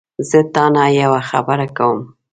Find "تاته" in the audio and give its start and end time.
0.53-0.85